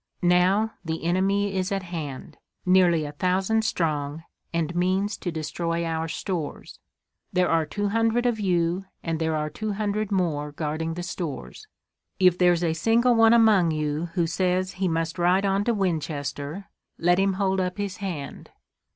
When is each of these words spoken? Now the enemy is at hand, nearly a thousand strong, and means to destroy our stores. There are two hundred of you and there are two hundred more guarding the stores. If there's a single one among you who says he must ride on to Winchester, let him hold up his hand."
Now 0.23 0.73
the 0.83 1.03
enemy 1.03 1.55
is 1.55 1.71
at 1.71 1.83
hand, 1.83 2.39
nearly 2.65 3.05
a 3.05 3.11
thousand 3.11 3.63
strong, 3.63 4.23
and 4.51 4.73
means 4.75 5.15
to 5.17 5.31
destroy 5.31 5.85
our 5.85 6.07
stores. 6.07 6.79
There 7.31 7.47
are 7.49 7.67
two 7.67 7.89
hundred 7.89 8.25
of 8.25 8.39
you 8.39 8.85
and 9.03 9.19
there 9.19 9.35
are 9.35 9.51
two 9.51 9.73
hundred 9.73 10.11
more 10.11 10.51
guarding 10.53 10.95
the 10.95 11.03
stores. 11.03 11.67
If 12.19 12.35
there's 12.35 12.63
a 12.63 12.73
single 12.73 13.13
one 13.13 13.33
among 13.35 13.69
you 13.69 14.07
who 14.15 14.25
says 14.25 14.71
he 14.71 14.87
must 14.87 15.19
ride 15.19 15.45
on 15.45 15.63
to 15.65 15.73
Winchester, 15.75 16.65
let 16.97 17.19
him 17.19 17.33
hold 17.33 17.61
up 17.61 17.77
his 17.77 17.97
hand." 17.97 18.49